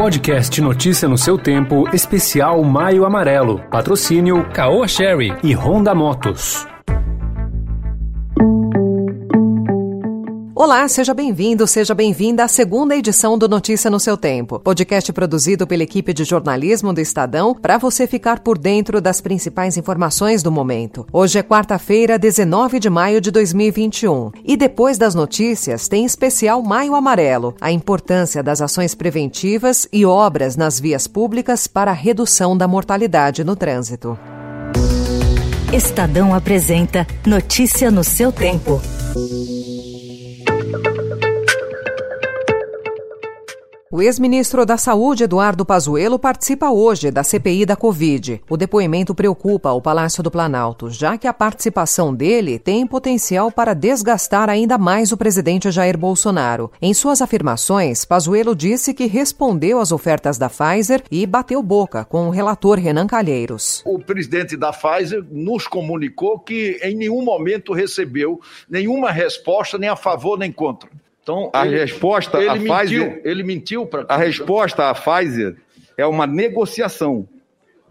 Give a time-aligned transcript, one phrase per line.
[0.00, 3.60] Podcast Notícia no seu tempo, especial Maio Amarelo.
[3.70, 6.66] Patrocínio Caoa Sherry e Honda Motos.
[10.60, 15.66] Olá, seja bem-vindo, seja bem-vinda à segunda edição do Notícia no seu Tempo, podcast produzido
[15.66, 20.52] pela equipe de jornalismo do Estadão para você ficar por dentro das principais informações do
[20.52, 21.06] momento.
[21.10, 24.32] Hoje é quarta-feira, 19 de maio de 2021.
[24.44, 30.58] E depois das notícias, tem especial Maio Amarelo, a importância das ações preventivas e obras
[30.58, 34.18] nas vias públicas para a redução da mortalidade no trânsito.
[35.72, 38.78] Estadão apresenta Notícia no seu tempo.
[43.92, 48.40] O ex-ministro da Saúde, Eduardo Pazuello, participa hoje da CPI da Covid.
[48.48, 53.74] O depoimento preocupa o Palácio do Planalto, já que a participação dele tem potencial para
[53.74, 56.70] desgastar ainda mais o presidente Jair Bolsonaro.
[56.80, 62.28] Em suas afirmações, Pazuello disse que respondeu às ofertas da Pfizer e bateu boca com
[62.28, 63.82] o relator Renan Calheiros.
[63.84, 69.96] O presidente da Pfizer nos comunicou que em nenhum momento recebeu nenhuma resposta nem a
[69.96, 70.88] favor nem contra.
[71.22, 75.56] Então, a ele, resposta ele a mentiu, Pfizer, ele mentiu para A resposta à Pfizer
[75.96, 77.28] é uma negociação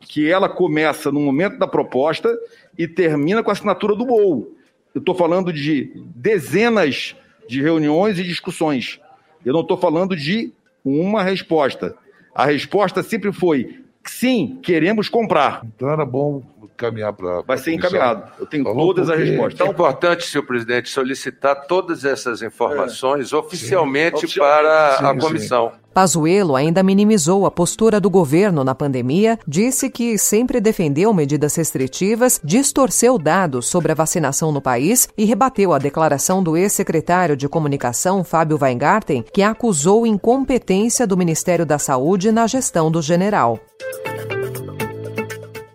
[0.00, 2.36] que ela começa no momento da proposta
[2.76, 4.54] e termina com a assinatura do BOU.
[4.94, 7.16] Eu estou falando de dezenas
[7.48, 9.00] de reuniões e discussões.
[9.44, 10.52] Eu não estou falando de
[10.84, 11.96] uma resposta.
[12.34, 15.62] A resposta sempre foi: sim, queremos comprar.
[15.64, 16.42] Então era bom
[16.76, 17.42] caminhar para.
[17.42, 18.32] Vai ser encaminhado.
[18.38, 19.66] Eu tenho Falou todas as respostas.
[19.66, 23.36] É importante, senhor presidente, solicitar todas essas informações é.
[23.36, 24.38] oficialmente sim.
[24.38, 25.70] para sim, a comissão.
[25.70, 25.84] Sim.
[25.94, 32.40] Pazuello ainda minimizou a postura do governo na pandemia, disse que sempre defendeu medidas restritivas,
[32.42, 38.24] distorceu dados sobre a vacinação no país e rebateu a declaração do ex-secretário de Comunicação,
[38.24, 43.60] Fábio Weingarten, que acusou incompetência do Ministério da Saúde na gestão do general.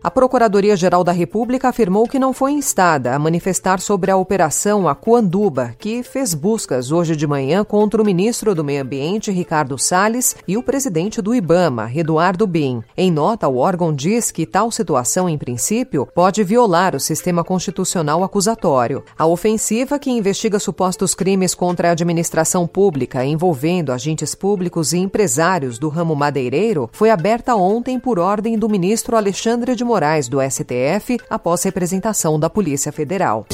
[0.01, 5.75] A Procuradoria-Geral da República afirmou que não foi instada a manifestar sobre a Operação Acuanduba,
[5.77, 10.55] que fez buscas hoje de manhã contra o ministro do Meio Ambiente, Ricardo Salles, e
[10.55, 12.81] o presidente do IBAMA, Eduardo Bin.
[12.95, 18.23] Em nota, o órgão diz que tal situação, em princípio, pode violar o sistema constitucional
[18.23, 19.03] acusatório.
[19.17, 25.77] A ofensiva, que investiga supostos crimes contra a administração pública envolvendo agentes públicos e empresários
[25.77, 31.19] do ramo madeireiro, foi aberta ontem por ordem do ministro Alexandre de Moraes, do STF,
[31.27, 33.47] após representação da Polícia Federal.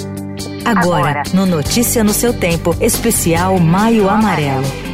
[0.66, 4.85] Agora, no Notícia no seu tempo, especial Maio Amarelo.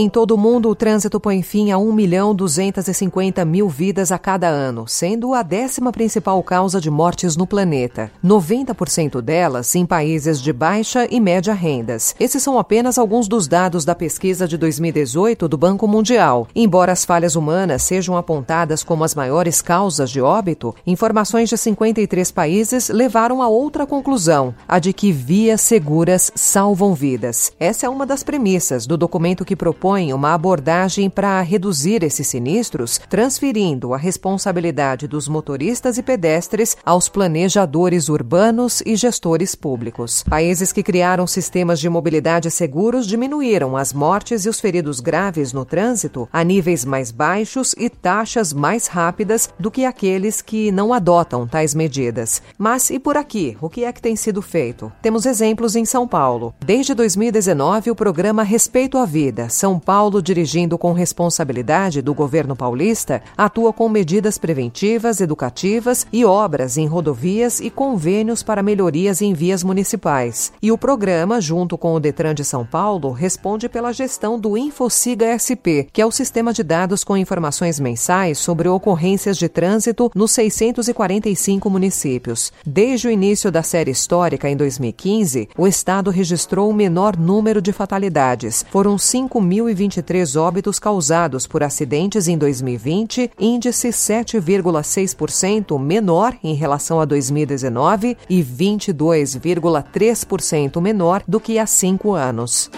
[0.00, 4.16] Em todo o mundo, o trânsito põe fim a 1 milhão 250 mil vidas a
[4.16, 8.08] cada ano, sendo a décima principal causa de mortes no planeta.
[8.24, 12.14] 90% delas em países de baixa e média rendas.
[12.20, 16.46] Esses são apenas alguns dos dados da pesquisa de 2018 do Banco Mundial.
[16.54, 22.30] Embora as falhas humanas sejam apontadas como as maiores causas de óbito, informações de 53
[22.30, 27.52] países levaram a outra conclusão, a de que vias seguras salvam vidas.
[27.58, 32.26] Essa é uma das premissas do documento que propõe propõe uma abordagem para reduzir esses
[32.26, 40.22] sinistros, transferindo a responsabilidade dos motoristas e pedestres aos planejadores urbanos e gestores públicos.
[40.28, 45.64] Países que criaram sistemas de mobilidade seguros diminuíram as mortes e os feridos graves no
[45.64, 51.46] trânsito a níveis mais baixos e taxas mais rápidas do que aqueles que não adotam
[51.46, 52.42] tais medidas.
[52.58, 53.56] Mas e por aqui?
[53.58, 54.92] O que é que tem sido feito?
[55.00, 56.54] Temos exemplos em São Paulo.
[56.62, 63.22] Desde 2019, o programa Respeito à Vida, São Paulo, dirigindo com responsabilidade do governo paulista,
[63.36, 69.62] atua com medidas preventivas, educativas e obras em rodovias e convênios para melhorias em vias
[69.62, 70.52] municipais.
[70.62, 75.38] E o programa, junto com o Detran de São Paulo, responde pela gestão do InfoSiga
[75.38, 80.32] SP, que é o sistema de dados com informações mensais sobre ocorrências de trânsito nos
[80.32, 82.52] 645 municípios.
[82.66, 87.72] Desde o início da série histórica, em 2015, o Estado registrou o menor número de
[87.72, 88.64] fatalidades.
[88.70, 96.98] Foram 5 mil 1.023 óbitos causados por acidentes em 2020, índice 7,6% menor em relação
[97.00, 102.70] a 2019 e 22,3% menor do que há cinco anos.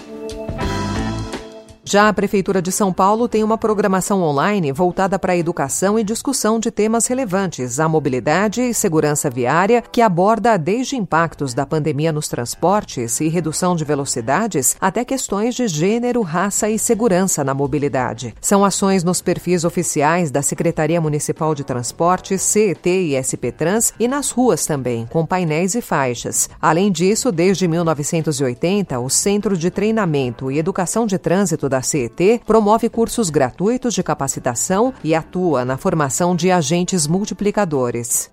[1.82, 6.04] Já a Prefeitura de São Paulo tem uma programação online voltada para a educação e
[6.04, 12.12] discussão de temas relevantes à mobilidade e segurança viária, que aborda desde impactos da pandemia
[12.12, 18.34] nos transportes e redução de velocidades até questões de gênero, raça e segurança na mobilidade.
[18.42, 24.06] São ações nos perfis oficiais da Secretaria Municipal de Transportes, CET e SP Trans e
[24.06, 26.50] nas ruas também, com painéis e faixas.
[26.60, 32.90] Além disso, desde 1980, o Centro de Treinamento e Educação de Trânsito da CET promove
[32.90, 38.30] cursos gratuitos de capacitação e atua na formação de agentes multiplicadores.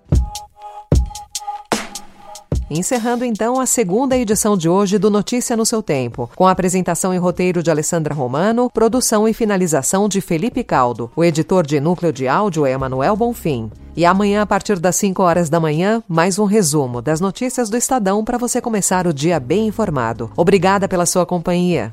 [2.70, 7.14] Encerrando então a segunda edição de hoje do Notícia no seu Tempo, com a apresentação
[7.14, 11.10] e roteiro de Alessandra Romano, produção e finalização de Felipe Caldo.
[11.16, 13.70] O editor de núcleo de áudio é Emanuel Bonfim.
[13.96, 17.76] E amanhã, a partir das 5 horas da manhã, mais um resumo das notícias do
[17.76, 20.30] Estadão para você começar o dia bem informado.
[20.36, 21.92] Obrigada pela sua companhia.